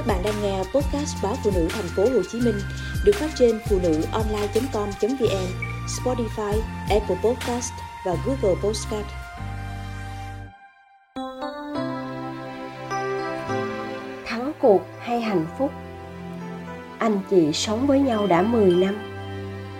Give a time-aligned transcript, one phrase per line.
[0.00, 2.60] Các bạn đang nghe podcast báo phụ nữ thành phố Hồ Chí Minh
[3.04, 5.46] được phát trên phụ nữ online.com.vn,
[5.86, 7.72] Spotify, Apple Podcast
[8.06, 9.06] và Google Podcast.
[14.26, 15.70] Thắng cuộc hay hạnh phúc?
[16.98, 18.94] Anh chị sống với nhau đã 10 năm.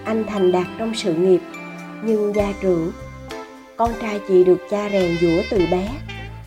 [0.05, 1.41] Anh thành đạt trong sự nghiệp,
[2.05, 2.93] nhưng gia trưởng.
[3.77, 5.89] Con trai chị được cha rèn giũa từ bé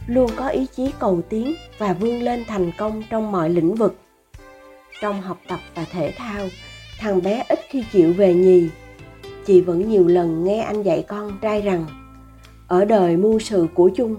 [0.07, 3.95] luôn có ý chí cầu tiến và vươn lên thành công trong mọi lĩnh vực.
[5.01, 6.47] Trong học tập và thể thao,
[6.99, 8.69] thằng bé ít khi chịu về nhì.
[9.45, 11.85] Chị vẫn nhiều lần nghe anh dạy con trai rằng,
[12.67, 14.15] ở đời mưu sự của chung,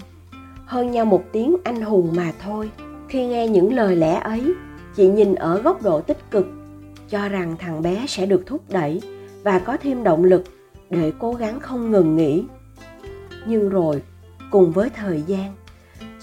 [0.67, 2.71] hơn nhau một tiếng anh hùng mà thôi.
[3.09, 4.43] Khi nghe những lời lẽ ấy,
[4.97, 6.47] chị nhìn ở góc độ tích cực,
[7.11, 9.01] cho rằng thằng bé sẽ được thúc đẩy
[9.43, 10.45] và có thêm động lực
[10.91, 12.45] để cố gắng không ngừng nghỉ.
[13.47, 14.03] Nhưng rồi,
[14.51, 15.55] cùng với thời gian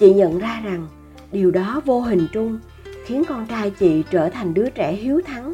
[0.01, 0.87] chị nhận ra rằng
[1.31, 2.59] điều đó vô hình trung
[3.05, 5.53] khiến con trai chị trở thành đứa trẻ hiếu thắng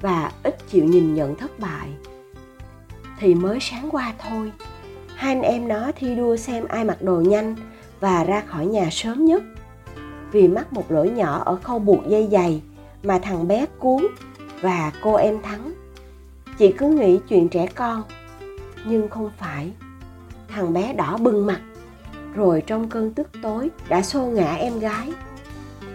[0.00, 1.88] và ít chịu nhìn nhận thất bại.
[3.18, 4.52] Thì mới sáng qua thôi,
[5.14, 7.56] hai anh em nó thi đua xem ai mặc đồ nhanh
[8.00, 9.42] và ra khỏi nhà sớm nhất.
[10.32, 12.62] Vì mắc một lỗi nhỏ ở khâu buộc dây giày
[13.02, 14.06] mà thằng bé cuốn
[14.60, 15.72] và cô em thắng.
[16.58, 18.02] Chị cứ nghĩ chuyện trẻ con,
[18.84, 19.70] nhưng không phải.
[20.48, 21.60] Thằng bé đỏ bừng mặt
[22.34, 25.12] rồi trong cơn tức tối đã xô ngã em gái.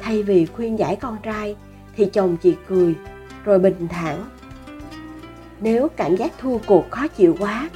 [0.01, 1.55] Thay vì khuyên giải con trai
[1.95, 2.95] thì chồng chị cười,
[3.43, 4.25] rồi bình thản.
[5.59, 7.69] Nếu cảm giác thua cuộc khó chịu quá,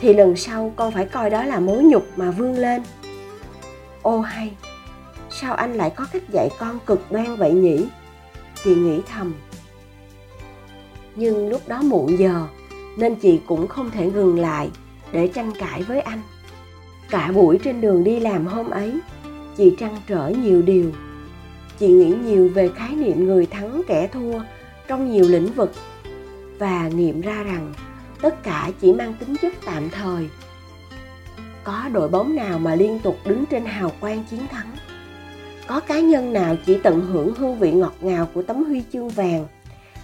[0.00, 2.82] thì lần sau con phải coi đó là mối nhục mà vươn lên.
[4.02, 4.52] Ô hay,
[5.30, 7.86] sao anh lại có cách dạy con cực đoan vậy nhỉ?
[8.64, 9.34] Chị nghĩ thầm.
[11.14, 12.46] Nhưng lúc đó muộn giờ,
[12.96, 14.70] nên chị cũng không thể ngừng lại
[15.12, 16.20] để tranh cãi với anh
[17.12, 19.00] cả buổi trên đường đi làm hôm ấy,
[19.56, 20.92] chị trăn trở nhiều điều.
[21.78, 24.40] Chị nghĩ nhiều về khái niệm người thắng kẻ thua
[24.88, 25.72] trong nhiều lĩnh vực
[26.58, 27.72] và nghiệm ra rằng
[28.22, 30.28] tất cả chỉ mang tính chất tạm thời.
[31.64, 34.70] Có đội bóng nào mà liên tục đứng trên hào quang chiến thắng?
[35.66, 39.08] Có cá nhân nào chỉ tận hưởng hương vị ngọt ngào của tấm huy chương
[39.08, 39.46] vàng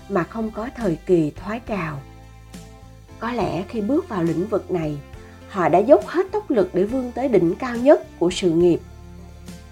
[0.09, 2.01] mà không có thời kỳ thoái trào?
[3.19, 4.99] Có lẽ khi bước vào lĩnh vực này
[5.49, 8.81] họ đã dốc hết tốc lực để vươn tới đỉnh cao nhất của sự nghiệp.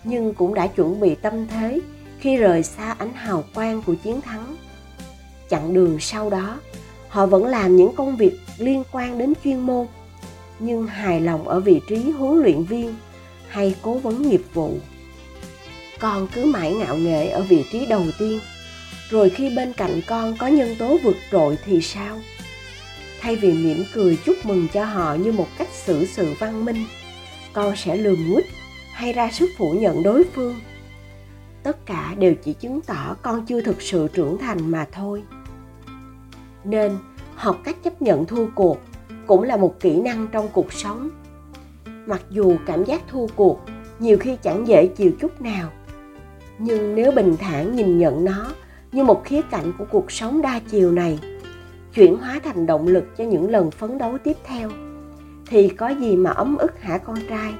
[0.04, 1.80] Nhưng cũng đã chuẩn bị tâm thế
[2.18, 4.56] khi rời xa ánh hào quang của chiến thắng.
[5.50, 6.60] Chặng đường sau đó,
[7.08, 9.86] họ vẫn làm những công việc liên quan đến chuyên môn,
[10.58, 12.94] nhưng hài lòng ở vị trí huấn luyện viên
[13.48, 14.70] hay cố vấn nghiệp vụ.
[16.00, 18.40] Con cứ mãi ngạo nghệ ở vị trí đầu tiên,
[19.10, 22.18] rồi khi bên cạnh con có nhân tố vượt trội thì sao?
[23.20, 26.84] Thay vì mỉm cười chúc mừng cho họ như một cách xử sự văn minh,
[27.52, 28.44] con sẽ lườm nguýt
[28.92, 30.54] hay ra sức phủ nhận đối phương.
[31.62, 35.22] Tất cả đều chỉ chứng tỏ con chưa thực sự trưởng thành mà thôi.
[36.64, 36.98] Nên,
[37.34, 38.78] học cách chấp nhận thua cuộc
[39.26, 41.10] cũng là một kỹ năng trong cuộc sống.
[42.06, 43.60] Mặc dù cảm giác thua cuộc
[43.98, 45.72] nhiều khi chẳng dễ chịu chút nào,
[46.58, 48.46] nhưng nếu bình thản nhìn nhận nó
[48.92, 51.18] như một khía cạnh của cuộc sống đa chiều này
[51.96, 54.70] chuyển hóa thành động lực cho những lần phấn đấu tiếp theo.
[55.46, 57.54] Thì có gì mà ấm ức hả con trai?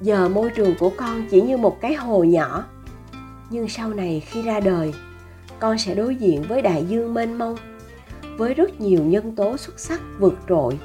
[0.00, 2.64] Giờ môi trường của con chỉ như một cái hồ nhỏ.
[3.50, 4.94] Nhưng sau này khi ra đời,
[5.58, 7.56] con sẽ đối diện với đại dương mênh mông,
[8.36, 10.78] với rất nhiều nhân tố xuất sắc vượt trội.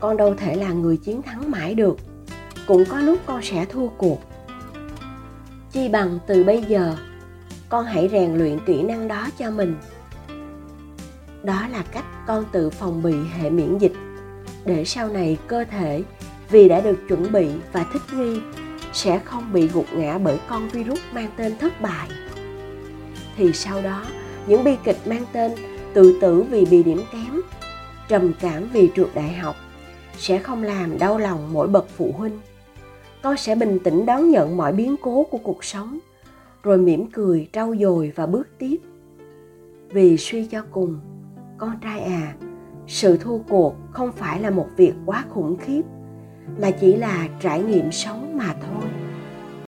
[0.00, 1.96] Con đâu thể là người chiến thắng mãi được,
[2.66, 4.18] cũng có lúc con sẽ thua cuộc.
[5.72, 6.96] Chi bằng từ bây giờ
[7.74, 9.76] con hãy rèn luyện kỹ năng đó cho mình.
[11.42, 13.92] Đó là cách con tự phòng bị hệ miễn dịch.
[14.64, 16.02] Để sau này cơ thể,
[16.50, 18.40] vì đã được chuẩn bị và thích nghi,
[18.92, 22.08] sẽ không bị gục ngã bởi con virus mang tên thất bại.
[23.36, 24.04] Thì sau đó,
[24.46, 25.52] những bi kịch mang tên
[25.94, 27.40] tự tử vì bị điểm kém,
[28.08, 29.56] trầm cảm vì trượt đại học,
[30.18, 32.40] sẽ không làm đau lòng mỗi bậc phụ huynh.
[33.22, 35.98] Con sẽ bình tĩnh đón nhận mọi biến cố của cuộc sống
[36.64, 38.76] rồi mỉm cười, trau dồi và bước tiếp.
[39.90, 40.98] Vì suy cho cùng,
[41.58, 42.34] con trai à
[42.86, 45.82] sự thua cuộc không phải là một việc quá khủng khiếp
[46.60, 48.83] mà chỉ là trải nghiệm sống mà thôi.